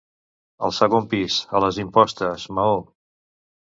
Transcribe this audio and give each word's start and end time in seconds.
Al 0.69 0.73
segon 0.77 1.05
pis, 1.11 1.37
a 1.59 1.63
les 1.65 1.79
impostes, 1.85 2.47
maó. 2.61 2.81